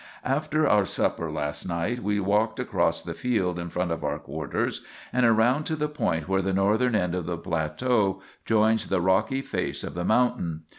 [0.25, 4.83] "After our supper last night we walked across the field in front of our quarters
[5.13, 9.43] and around to the point where the northern end of the plateau joins the rocky
[9.43, 10.63] face of the mountain.